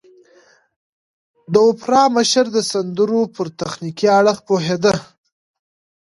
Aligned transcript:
د 1.53 1.55
اوپرا 1.67 2.03
مشر 2.15 2.45
د 2.55 2.57
سندرو 2.71 3.21
پر 3.35 3.47
تخنيکي 3.59 4.07
اړخ 4.19 4.37
پوهېده. 4.47 4.93